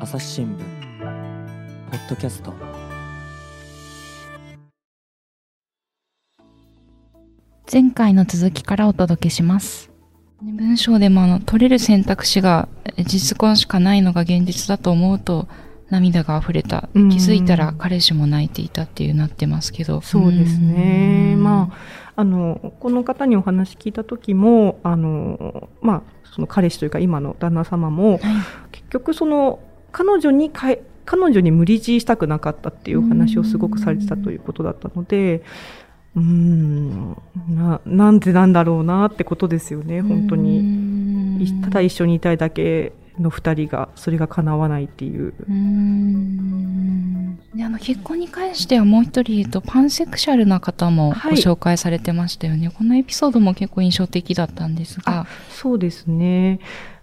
[0.00, 0.58] 朝日新聞
[1.90, 2.52] ポッドキャスト
[7.72, 9.90] 前回の続きからお届けします。
[10.42, 12.68] 文章でもあの、取れる選択肢が
[12.98, 15.48] え実婚しかないのが現実だと思うと
[15.88, 16.90] 涙が溢れた。
[16.92, 20.02] 気うんづいたら彼氏も泣いていたっていうなってますけど。
[20.02, 21.32] そうですね。
[21.34, 21.76] うんまあ、
[22.14, 28.20] あの、この方にお話聞いた時も、あの、まあ、その彼氏というか今の旦那様も、はい
[28.72, 35.42] 結局その、彼女にかえ、彼女に無理強いしたくなかったっていうお話をすごくされてたということだったので、
[36.14, 37.16] うーん、
[37.48, 41.62] な、なんでなんだろうなってことですよね、本当に。
[41.62, 45.34] ただ一緒にいたいだけの二人が、それが叶わないっていう。
[45.48, 56.60] うーんであの結婚に関してはもう一人言うとパンセクシャルな方もごはい紹介されてましたよね、このエピソードも結構印象的だったんですがそうですね。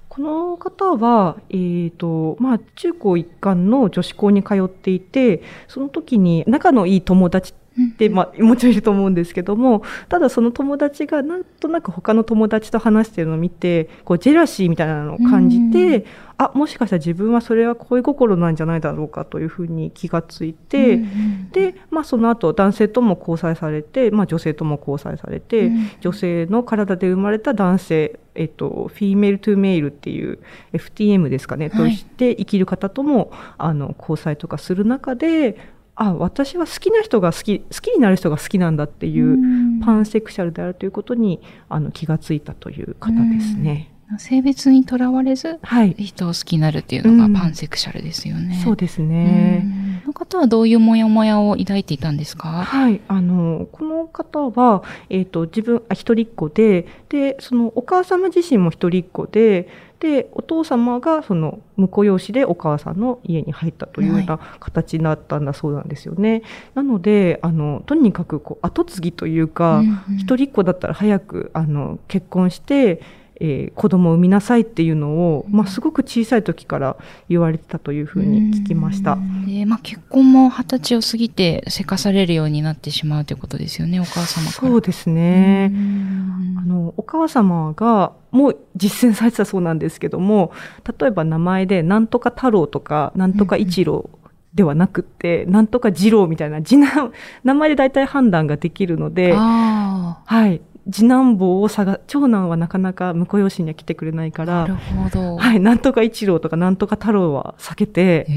[0.10, 7.54] この方は、えっ、と、まあ、中高一貫の女子校に通っていて、その時に仲のいい友達
[7.94, 16.06] って、まあ、もちろんいると思うんですけども、ただその友達がなんとなく他の友達と話してるのを見て、こう、ジェラシーみたいなのを感じて、
[16.38, 30.40] あ、もしかしたら自分はそれは恋心なんじゃないだろうかというふうに気がついて、うんうんで、まあ、その後男性とも交際されて、まあ、女性とも交際されて、うん女性の体で生まれた男性、えっと、 female to male っていう
[30.72, 31.92] FTM ですかね、はい。
[31.92, 35.58] として生きる方ともあの交際とかする中で
[36.02, 39.80] あ私は好きな人が好き好きになる人が好きなんだっていう、うん。
[39.82, 43.92] パンセクシャルであるということにあの気がついたという方ですね。
[44.18, 47.34] 性別にとらわれずはい、人を好きになるっていうのうん。
[47.34, 48.60] がパンセクシャルですよね。
[48.64, 49.62] そうですね。
[49.64, 50.02] うん。
[50.02, 52.48] この方はどういうモヤモヤを抱いていたんですか？
[52.64, 59.68] はい、あの、この方は、えっ、と、自分、あ一人っ子で、で、そのお母様自身も一人っ子で、
[60.00, 66.42] で、お父様がその婿養子でお母さんの家に入ったというような形になったんだそうなんですよね。
[66.74, 69.84] なので、あの、とにかくこう後継ぎというか、
[70.18, 73.02] 一人っ子だったら早く、あの、結婚して、
[73.40, 76.98] えー子供を産みなさいっていうのを、まあ、すごく小さい時から
[77.30, 79.18] 言われてたというふうに聞きました。
[79.48, 84.70] で、まあ、結婚も二十歳を過ぎてせかされるようになってしまうということですよね、お母様から。
[84.70, 85.72] そうですね。
[85.74, 86.20] うん
[86.60, 90.52] あの、お母様が、もう実践されてたそうなんですけども、
[91.00, 94.10] 例えば名前で、なんとか太郎とか、なんとか一郎
[94.54, 97.14] ではなくって、なんとか二郎みたいな、次男、
[97.44, 100.62] 名前で大体判断ができるので、あはい。
[100.92, 105.38] 次男坊を探、長男はなかなか婿養子には来てくれないかあ、なるら、ほど。
[105.38, 108.28] はい、なんとか一郎とかなんとか太郎は避けて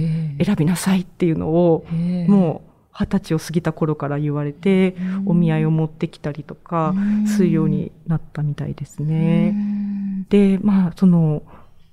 [0.45, 1.87] 選びなさいっていうのを、
[2.29, 6.95] もう二十歳を過ぎた頃から言われて、お見合いを持ってきたりとか
[7.27, 9.55] するようになったみたいですね。
[9.55, 10.27] うん。
[10.29, 11.43] で、まあ、その、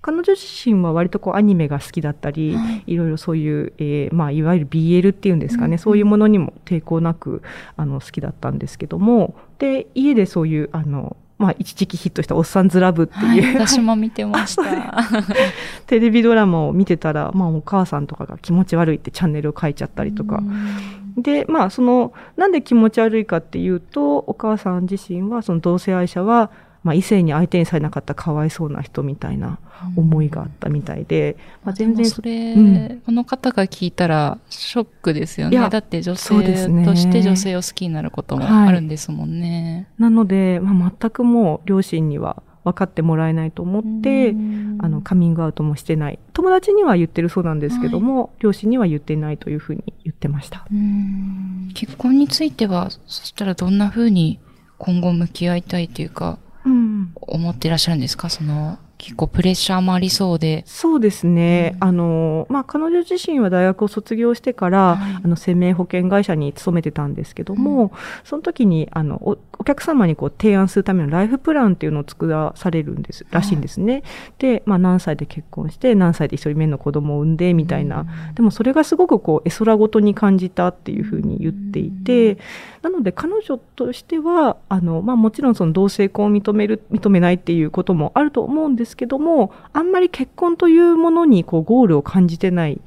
[0.09, 2.83] 彼女自身は割とこうアニメが好きだったり、はい。
[2.87, 7.43] いろいろそういう、えーまあ、いわゆる BL っていうんですかね、うんそういうものにも抵抗なく、
[7.77, 14.63] あの、好きだったんですけども、で、家でそういう、あの、まあ、一時期ヒットしたおっさんずラブってはい、いう、私も見てました。
[15.85, 20.43] テレビドラマを見てたら、まあ、お母さんとかが気持ち悪いってチャンネルを変えちゃったりとか、
[21.17, 26.51] で、まあ、その、なんで気持ち悪いかっていうと、お母さん自身は、その同性愛者は、
[26.83, 29.59] まあ、異性に相手にされなかったかわいそうな人みたいな
[29.95, 35.69] 思いがあったみたいで、まあ、全然それ、うんこの方が聞いたらショックですよいやね。
[35.69, 36.29] だって女性
[36.85, 39.87] として女性を好きになることもはいあるんですもんね。
[39.97, 46.19] なので、まあ、全くもう両親には分かってもらえないと思って、うんあの、カミングアウトもしてない。
[46.33, 50.65] 友達には言ってるそうなんですけども、両親には言っていないというふうに言ってました。
[50.71, 54.39] うん結婚については、そしたらどんな風に
[54.77, 56.48] 今後向き合いたいというか、うん。
[57.15, 58.29] 思ってらっしゃるんですか？
[58.29, 60.63] その、結構プレッシャーもありそうで。
[60.67, 61.77] そうですね。
[61.79, 67.93] あの、まあ、彼女自身は大学を卒業してから、はいあの、生命保険会社に勤めてたんですけども、
[68.25, 74.03] その時に、あの、おお客様にこう提案するためのライフプランっていうのを作らされるんです、らしいんですね。
[74.37, 78.05] で、まあ、何歳で結婚して、何歳で一人目の子供を産んで、みたいな。
[78.35, 82.37] でもそれがすごくこう、絵空ごとに感じたっていうふうに言っていて、
[82.81, 92.81] なので彼女としては、あの、まあもちろんその同性婚を認める、認めないっていうこともあると思うんですけども、あんまり結婚というものにこう、ゴールを感じてない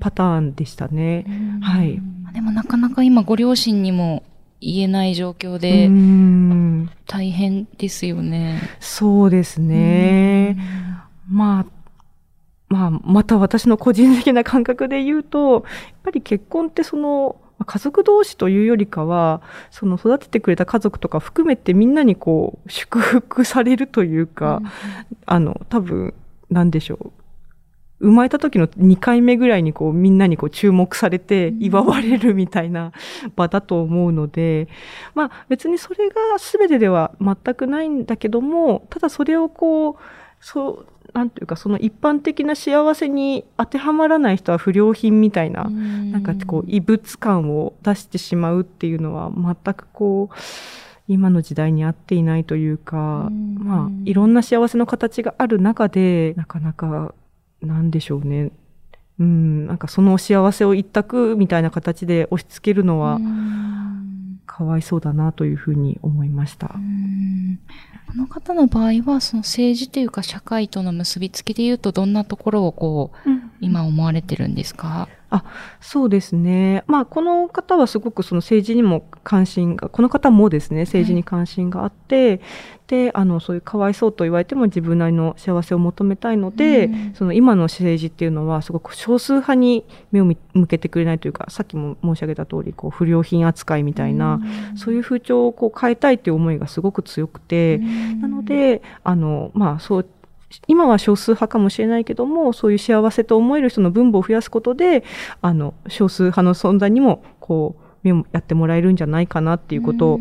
[0.00, 1.24] パターンでしたね。
[1.62, 2.00] はい。
[2.32, 4.22] でもなかなか今ご両親にも
[4.60, 5.88] 言えない状況うで
[7.06, 8.60] 大変ですよね。
[8.80, 10.56] そうですね。
[11.28, 11.66] まあ、
[12.68, 15.62] まあ、また私の個人的な感覚で言うと、やっ
[16.04, 17.36] ぱり結婚ってその、
[17.68, 24.62] 家族同士というよりかは、その育ててくれた家族とか含めてみんなにこう、祝福されるというか、
[25.26, 26.14] あの、多分、
[26.50, 27.12] なんでしょう。
[28.00, 32.92] 生まれた時の2回目ぐらいにこうみんなにこう注目されて祝われるみたいな
[33.34, 34.68] 場だと思うので、
[35.14, 39.96] まあ別にそれが全てでは全くないんだけども、ただそれをこう、
[40.40, 50.34] そう、なんていうか、その一般的な幸せに当てはまらない人は不良品みたいな、なんかこう異物感を出してしまうっていうのは全くこう、
[51.08, 57.14] 今の時代に合っていないというか、まあ、いろんな幸せの形がある中で、なかなか
[57.62, 58.50] なんでしょうね。
[59.18, 63.18] うん、なんかその幸せを一択みたいな形で押し付けるのは、
[64.58, 66.66] かわいそうだなというふうに思いました。
[66.66, 66.74] こ
[68.16, 75.08] の方の場合は、その政治というか社会との結びつきで言うと、どんなところをこう、うん、今思われてるんですか？
[75.30, 75.44] あ
[75.80, 76.82] そうですね。
[76.88, 82.40] まあ、この方はすごくその政治にも関心が、この方もですね、政治に関心があって、はい、
[82.86, 94.40] で、あの、そういうかわいそうと言われても自分なりの幸せを求めたいので、うん、その今の政治っていうのはすごく少数派に目を向けてくれないというか、さっきも申し上げた通り、こう、不良品扱いみたいな、
[94.70, 100.06] うん、そういう風潮をこう変えたいっていう思いがすごく強くて、うん、なので、あの、まあ、そう、
[100.68, 105.04] 今は少数派かもしれないけども、そういう幸せと思える人の分母を増やすことで、
[105.42, 110.20] あの、少数派の存在にも、こう、やってもらえるんじゃないかなっていうことを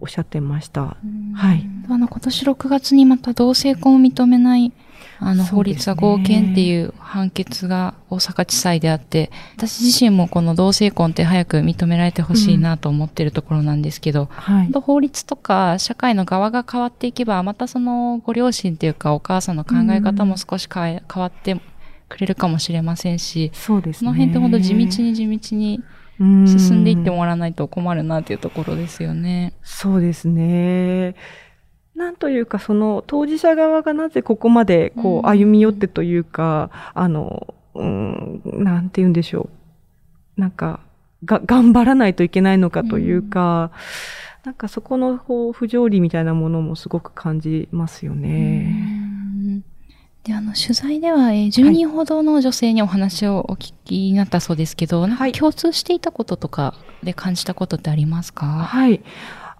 [0.00, 0.96] おっしゃってました。
[1.34, 1.68] はい。
[1.88, 4.72] あの、今年6月にまた同性婚を認めない
[5.20, 21.60] あの、法律は合憲っていう判決が大阪地裁であって、私自身もこの同性婚って早く認められてほしいなと思ってるところなんですけど、うんはい、法律とか社会の側が変わっていけば、またそのご両親っていうかお母さんの考え方も少し変え、変わって
[22.08, 23.98] くれるかもしれませんし、そうですね。
[24.00, 25.82] その辺って本当地道に地道に
[26.18, 29.54] 進んでいってもらわないと困るなっていうところですよね。
[29.62, 31.14] そうですね。
[31.94, 39.48] なんというか、その当事者側がなぜここまでこう歩み寄ってというか、うん、あの、うん、なんて言うんでしょ
[40.36, 40.40] う。
[40.40, 40.80] なんか、
[41.24, 43.70] が、頑張らないといけないのかというか、
[44.44, 49.03] うん、なんかそこのこう不条理みたいなものもすごく感じますよね。
[50.24, 59.02] で、あの、取材では、えー、10人ほどの女性にお話をお聞きになったそうですけど、はい、なんか共通していたこととかで感じたことってありますかはい。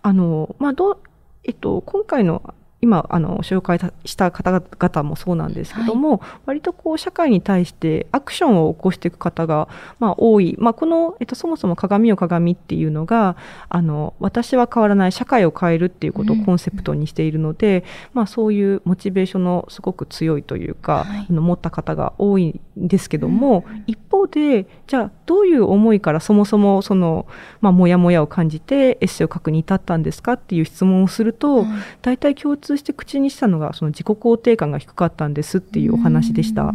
[0.03, 0.99] あの、まあ、どう、
[1.45, 13.37] えっと、今回の今あの紹介した方々もそうなんですけども、はい、割とこう社会に対してアクションを起こしていく方が、まあ、多い、まあ、この、えっと、そもそも鏡を鏡っていうのが
[13.71, 27.27] あの私は変わらない社会を変えるっていうことをコンセプトにしているので、うん、まあ、そういうモチベーションのすごく強いというか、はい、あの持った方が多いんですけども、うん、一方でじゃあどういう思いからそもそもその、
[27.63, 36.73] まあ、もやもやを感じてエッセイを書くに至ったんですかっていう質問をすると、うん、大体共通して口にしたのが、その自己肯定感が低かったんですっていうお話でした。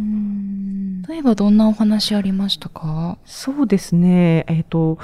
[1.08, 3.18] 例えばどんなお話ありましたか？
[3.24, 4.44] そうですね。
[4.48, 4.98] えっ、ー、と、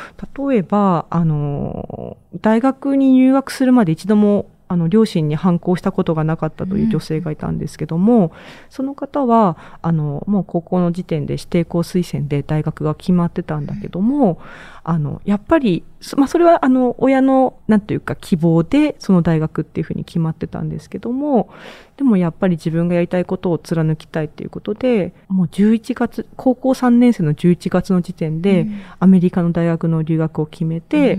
[0.49, 8.31] 例えば、あの、大学に入学するまで一度もあの両親に反抗したことがなかったという女性がいたんですけども、うん、
[8.69, 14.39] その方はあのもう高校の時点で指定校推薦で大学が決まってたんだけども、うん、
[14.83, 15.85] あのやっぱり、
[16.17, 21.49] まあ、それはあの親のなんというか希望でその大学っていうふうに決まってたんですけども
[21.97, 31.19] でもやっぱり自分がやりたいことを貫きたいっていうことでもう11月高校3年生の11月の時点で、うん、アメリカの大学の留学を決めて、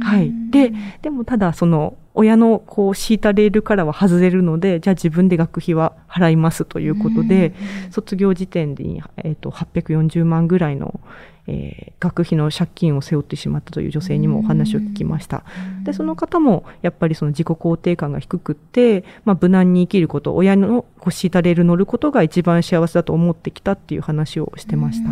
[0.00, 7.54] はい、ででもただその親のこう敷いたレールからは外れるので、じゃあ自分で学費は払いますということで、
[7.90, 8.84] 卒業時点で、
[9.18, 10.98] えーと、840万ぐらいの、
[11.46, 15.44] えー、学費の借金を背負ってしまったという女性にもお話を聞きました。
[15.84, 25.10] で、その方もやっぱりその自己肯定感が低くって、まあ、無難に生きること、親のこう敷いたレール乗ることが一番幸せだと思ってきたっていう話をしてました。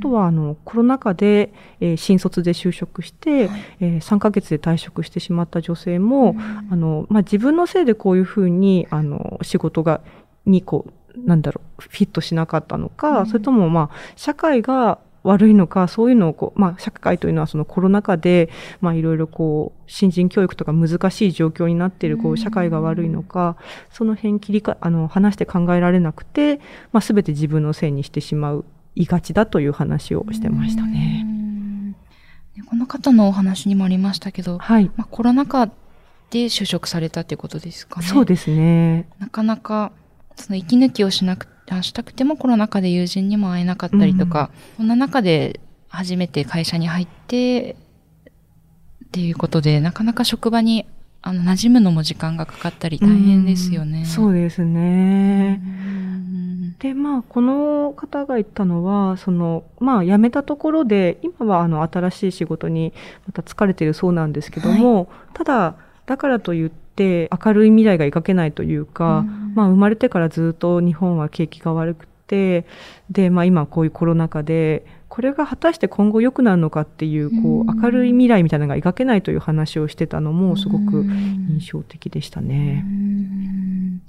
[0.00, 6.36] とはあのコロナ禍で、えー、新卒で就職して、はい、えー、3ヶ月で退職してしまった女性も、
[6.70, 10.00] あのまあ、自分のせいでこういうふうにあの仕事が
[10.44, 10.86] にこ
[11.16, 18.48] うなんだろうフィットしなかったのか、うん、それともまあ社会が悪いのか、そういうのをこう、まあ、社会というのはそのコロナ禍で、
[18.80, 23.56] まあ、いろいろこう、新人教育とか難しい状況になっている、こう、社会が悪いのか、
[23.90, 26.60] その辺切りか、あの、話して考えられなくて、
[26.92, 28.64] まあ、すべて自分のせいにしてしまう
[28.96, 31.24] いがちだという話をしてましたね。
[32.68, 35.66] この方のお話にもありましたけど、はいまあ、コロナ禍
[36.30, 38.06] で就職されたっていうことですかね。
[38.06, 39.08] そうですね。
[39.18, 39.92] なかなか、
[40.34, 41.46] その息抜きをしなく
[41.82, 47.76] したくてもコロナ禍で友人にも会えなかったりとか、うん、そんな中で初めて会社に入って、
[49.06, 50.86] っていうことで、なかなか職場に、
[51.26, 54.00] あの、馴染むのも時間がかかったり大変ですよね。
[54.00, 55.54] うんそうですうね。
[55.56, 62.92] んで、まあ、この方が言ったのは、その、まあ、辞めたところで、今は、あの、新しい仕事に
[63.26, 65.74] また疲れているそうなんですけども、ただ、
[66.06, 72.66] だからといって、明るい未来が描けないというか、うんまあ、生まれてからずっと日本は景気が悪くて、
[73.10, 82.84] で、まあ、今こういうコロナ禍で、これが果たして今後良くなるのかっていう、こう明るい未来みたいなのが描けないという話をしてたのも、すごくうん印象的でしたね。
[82.84, 84.02] うん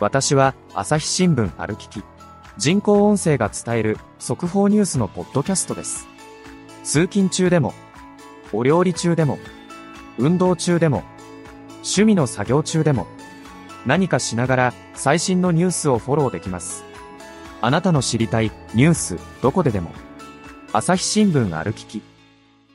[0.00, 2.02] 私は朝日新聞歩きき。
[2.58, 6.08] 人工音声が伝える速報ニュースのポッドキャストです。
[6.82, 7.72] 通勤中でも、
[8.52, 9.38] お料理中でも、
[10.18, 11.02] 運動中でも、
[11.76, 13.06] 趣味の作業中でも、
[13.86, 16.84] 何かしながら最新のニュースをフォローできます。
[17.60, 19.90] あなたの知りたいニュースどこででも。
[20.72, 22.02] 朝日新聞歩きき。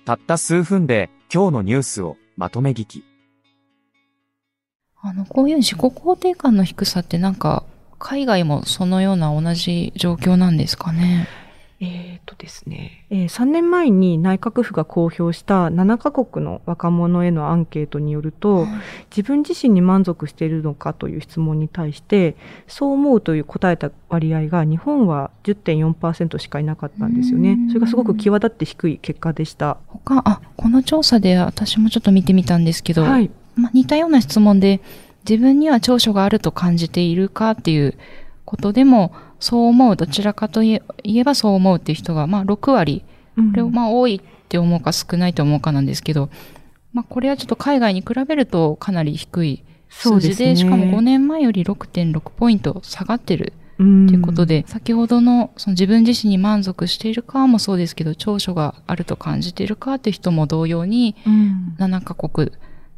[0.05, 3.03] たった数分で今日のニュースをまとめ聞き。
[5.01, 7.63] あの、こういう自己肯定感の低さってなんか、
[7.99, 11.27] 海外もそのような同じ状況なんですかね？
[11.79, 18.65] えーとですね、えー3年前に内閣府が公表した7カ国の若者へのアンケートによると、
[19.11, 22.35] 自分自身に満足しているのかという質問に対して、
[22.67, 27.67] そう思うという答えた割合が日本は10.4%しかいなかったんですよねうん。
[27.67, 29.77] それがすごく際立って低い結果でした。
[29.87, 33.29] 他、あ、この調査で私もちょっと見てみたんですけど、はい。
[33.55, 34.81] まあ、似たような質問で、
[35.29, 37.95] 自分には長所があると感じているかっていう
[38.45, 43.03] ことでも、そう思う、どちらかといえばそう思うっていう人が、まあ、6割。
[43.37, 43.51] うん。
[43.51, 46.29] これを、まあ、多いって思うか少ないと思うかなんですけど、
[46.93, 61.75] まあ、これはちょっと海外に比べるとかなり低い数字で、ねしかも5年前より6.6ポイント下がってるうんということで、先ほどのその自分自身に満足しているかもそうですけど、長所があると感じているかっていう人も同様に、うん。
[61.77, 62.51] 7カ国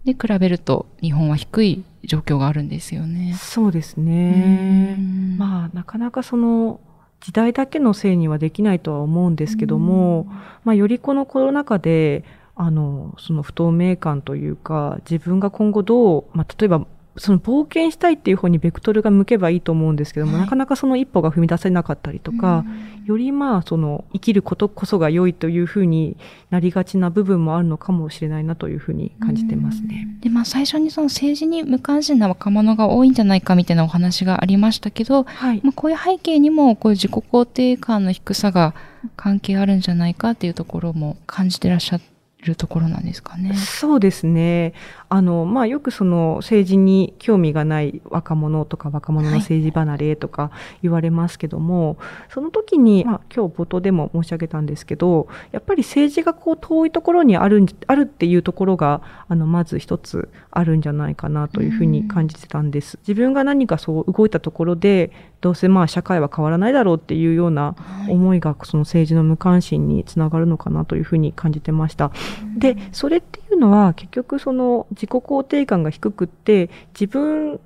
[0.05, 3.35] で比べると日本は低い状況があるんですよね。
[3.37, 4.95] そうですね。
[4.97, 6.79] うんまあ、なかなかその、
[7.19, 10.27] 時代だけのせいにはできないとは思うんですけども、
[10.63, 12.23] まあ、よりこのコロナ禍で、
[12.55, 16.85] あの、その不透明感というか、自分が今後どう、まあ、例えば、
[17.19, 22.63] その冒険したいっていう方にベクトルが向けばいいと思うんですけども、はいなかなかその一歩が踏み出せなかったりとか、
[23.05, 26.15] よりまあ、その、生きることこそが良いというふうに
[26.49, 30.07] なりがちな部分もあるのかもしれないなというふうに感じてますね。
[30.21, 35.61] で、まあ最初にその政治に無関心な若者が多いんじゃないかみたいなお話がありましたけど、はい。
[35.63, 38.73] まあ、こういう背景にもこういう自己肯定感の低さが
[39.15, 41.99] 関係あるんじゃないかっていうところも感じてらっしゃ
[42.41, 43.53] るところなんですかね。
[43.53, 44.73] そうですね。
[45.09, 51.97] あの、まあ、よくその政治に興味がない若者とか若者の政治離れとか言われますけども、
[52.29, 62.99] その時に、まあ、今日冒頭でも申し上げたんですけど、やっぱり政治がこう遠いところにあるん、あるっていうところが、あの、まず一つあるんじゃないかなというふうに感じてたんです。
[63.01, 72.11] 自分が何かそう動いたところで、どうせまあ社会は変わらないだろうっていうようなはい思いがその政治の無関心につながるのかなというふうに感じてました。
[72.57, 77.59] で、それっていうのは結局その自己肯定感が低くって自分、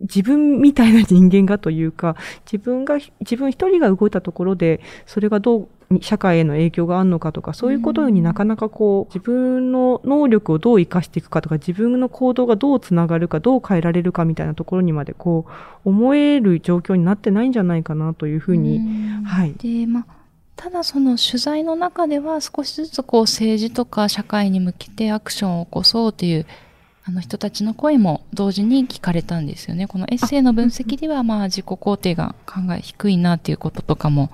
[0.00, 2.16] 自分みたいな人間がというか、
[2.50, 5.68] 自分が、自分一人が動いたところで、それがどう、
[6.02, 15.46] 社会への影響があるのかとか、そういうことになかなかこう、自分の能力をどう活かしていくかとか、自分の行動がどうつながるか、どう変えられるかみたいなところにまでこ
[15.84, 19.22] う、思える状況になってないんじゃないかなというふうに、うん。
[19.24, 19.54] はい。
[19.54, 20.06] で、まあ、
[20.56, 26.46] ただその取材の中では少しずつこう政治とか社会に向けてアクションを起こそうという
[27.04, 29.86] あの人たちの声も同時に聞かれたんですよね。
[29.86, 34.30] このエッセイの分析ではまあ自己肯定が考え低いなっていうこととかも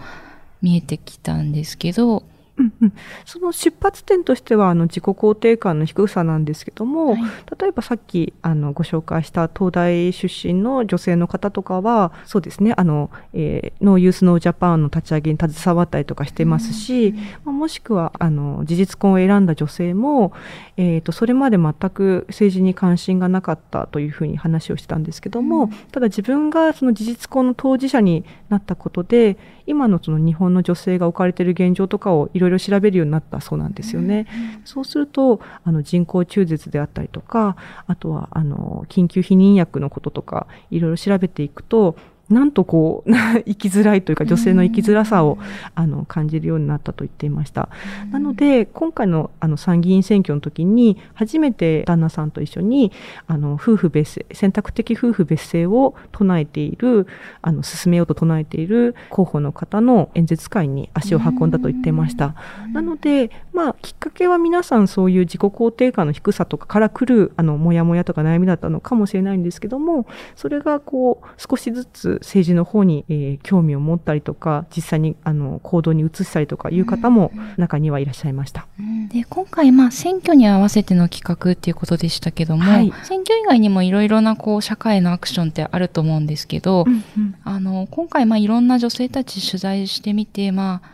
[0.64, 2.22] 見えてきたんですけど、
[2.56, 2.92] うんうん。
[3.24, 7.20] その出発点としてはあの自己肯定感の低さなんですけども、はい。
[7.58, 17.12] 例えばさっきあのご紹介した東大出身の女性の方とかはそうですねあの、えー、ノーユースノージャパンの立ち上げに携わったりとかしてますし、
[17.44, 20.32] まあもしくはあの事実婚を選んだ女性も、
[20.76, 34.26] えー、とそれまで全く政治に関心がなかったというふうに話をしてたんですけども、ただ自分がその事実婚の当事者になったことで今のその日本の女性が置かれている現状とかをいろいろ調べるようになったそうなんですよね。
[34.64, 37.56] そうするとあの人工中絶であったりとか
[37.86, 41.96] あとはあの緊急避妊薬のこととかいろいろ調べていくと
[42.30, 43.10] なんとこう、
[43.44, 45.38] 生きづらいというか、女性の生きづらさを、
[45.74, 47.68] あの、感じるようになったと言っていました。
[48.10, 52.92] なので、今回の、あの、参議院選挙の時に、初めて旦那さんと一緒に、
[53.26, 57.06] あの、夫婦別姓、選択的夫婦別姓を唱えている、
[57.42, 62.34] あの、進めようと唱えている候補の方の演説会に足を運んだと言っていました。
[62.72, 78.66] なので、まあ、きっかけは皆さんそういう自己肯定感の低さとかから来る、あの、もやもやとか悩みだったのかもしれないんですけども、それがこう、少しずつ政治の方に、えー、興味を持ったりとか、実際にあの行動に移したりとかいう方も中にはいらっしゃいました。
[79.12, 90.88] で今回、まあ、選挙に合わせての企画っていうことでしたけども、はい、選挙以外にもいろいろなこう社会のアクションってあると思うんですけど、うんうん、あの今回、まあ、いろんな女性たち取材してみて、まあ、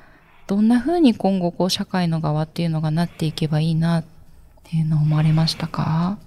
[0.47, 4.05] どんなふうに今後こう社会の側っていうのがなっていけばいいなっ
[4.65, 6.19] ていうのを思われましたか？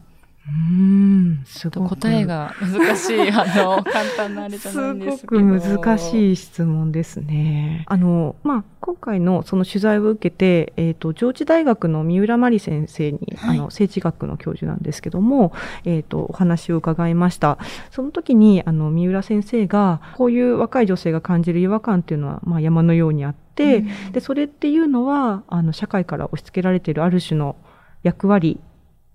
[0.45, 1.95] うん、すごく。
[1.95, 5.41] 答えが難しい、 あの、簡単なあれじゃないんですけど。
[5.59, 7.85] すごく難しい質問ですね。
[7.87, 15.53] あの、まあ、今回のその取材を受けて、えっ、ー、と、上智大学の三浦真理先生に、はい、あの、政治学の教授なんですけども、
[15.85, 17.57] えっ、ー、と、お話を伺いました。
[17.91, 27.55] その時に、あの、三浦先生が、こういう若い女性が感じる違和感っていうのは、まあ、山のようにあって、うん、で、それっていうのは、あの、社会から押し付けられているある種の
[28.03, 28.59] 役割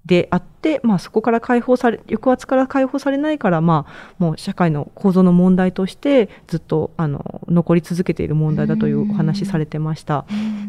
[0.09, 10.25] であって、まあ、そこから解放され、抑圧から解放されないから、まあ、もう社会の構造の問題としてずっとあの残り続けている問題だというお話されてました。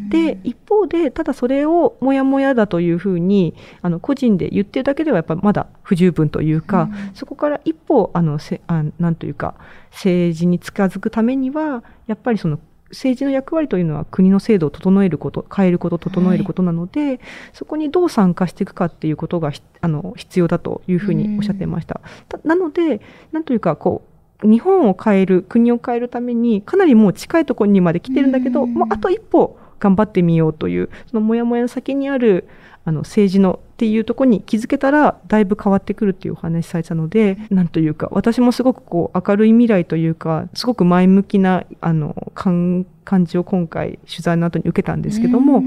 [0.09, 9.55] で、一方で、ただそれをもやもやだというふうに、あの個人で言ってるだけではやっぱまだ不十分というか、そこから一歩、あの、せあなんというか、
[9.91, 17.19] 政治に近づくためには、やっぱりその政治の役割というのは国の制度を整えること、変えること、整えることなので、はい、
[17.53, 22.01] そこにどう参加していくかっていうことがあの必要だというふうにおっしゃってました。
[22.43, 24.03] なので、なんというか、こ
[24.43, 32.47] う、日本を変える、国を変えるために、かなりもう近いところにまで来てるんだけど、もうあと一歩頑張ってみようという、そのモヤモヤの先にある、
[32.85, 42.85] あの政治のっていうところに気づけたらだいぶ変わってくるっていうお話されたので、なんというか、私もすごくこう明るい未来というか、すごく前向きな、あの、感
[43.23, 45.61] じを今回取材の後に受けたんですけども、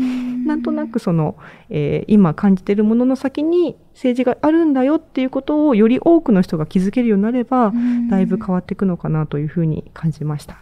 [0.46, 1.36] なんとなくその、
[1.70, 7.72] えー、今感じているものの先に政治があるんだよっていうことをより多くの人が気づけるようになれば、
[8.10, 10.58] だいぶ変わっていくのかなというふうに感じました。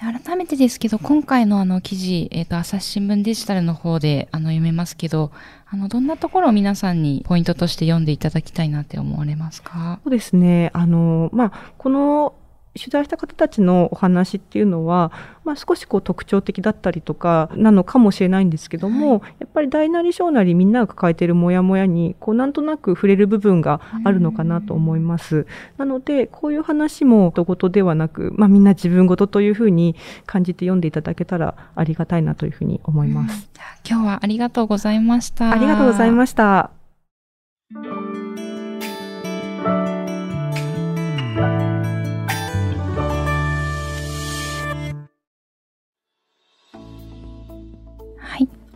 [0.00, 5.32] 改めてですけど、今回のあの記事、えっ、ー、と、朝日新聞デジタルの方であの読めますけど、
[5.68, 9.98] あの、どんなところを皆さんにポイントとして読んでいただきたいなって思われますか？
[10.04, 10.70] そうですね。
[10.74, 12.34] あの、まあ、この
[12.76, 15.10] 取材した方たちのお話っていうのは、
[15.44, 25.46] まあ、少しこう特徴的だったりとかなのかもしれないんですけども、はい、やっぱり大なり小なりみんなが抱えているモヤモヤにこうなんとなく触れる部分があるのかなと思います。
[25.78, 33.50] なのでこういう話も人事ではなく、まあ、みんな自分事というふうに感じて読んでいただけたらありがたいなというふうに思います。
[33.88, 35.50] 今日はありがとうございました。
[35.50, 36.70] ありがとうございました。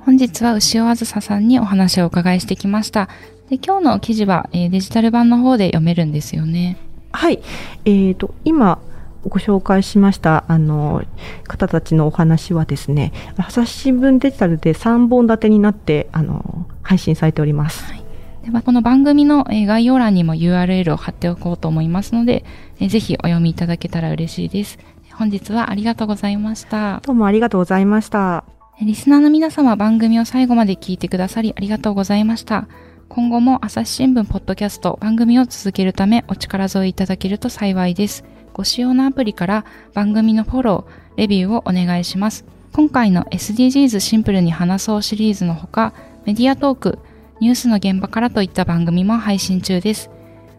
[0.04, 3.08] 本日は牛尾あずささんにお話をお伺いしてきました。
[3.48, 6.76] で今日の記事は、えー、デジタル版の方で読めるんですよね。
[7.12, 7.42] はい。
[7.86, 8.80] えーと、今、
[9.26, 11.02] ご紹介しましたあの
[11.44, 17.84] 方たちのお話はですね、朝日新聞デジタルで3本立てになってあの配信されております。
[17.84, 18.04] はい、
[18.44, 22.44] ではこの番組の概要欄にも URL を貼っておこうと思いますので、
[22.78, 24.78] ぜひお読みいただけたら嬉しいです。
[25.14, 27.00] 本日はありがとうございました。
[27.06, 28.44] どうもありがとうございました。
[28.80, 32.66] リスナーの皆様番組を最後まで聞いてくださりありがとうございました。
[33.08, 38.24] 今後も朝日新聞ポッドキャスト番組を続けるためお力添えいただけると幸いです。
[38.52, 42.44] ご使用のアプリから番組のフォロー、レビューをお願いします。
[42.72, 46.98] 今回の SDGs シンプルに話そうシリーズのほか、メディアトーク、
[47.40, 50.10] ニュースの現場からといった番組も配信中です。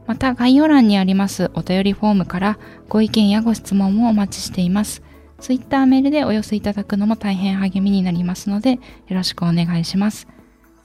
[0.07, 5.01] また概要欄にありますお便りフォームからご意見やご質問もお待ちしています。
[5.39, 10.27] ツイッターメールでお寄せいただくのも大変励みになりますので、よろしくお願いします。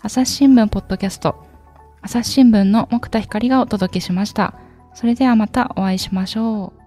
[0.02, 1.46] 朝日新聞ポッドキャスト、
[2.02, 4.54] 朝日新聞の木田光がお届けしました。
[4.94, 6.79] それではまたお会いしましょう。